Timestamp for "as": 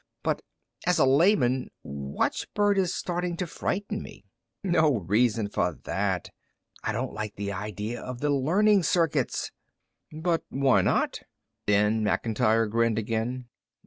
0.87-0.97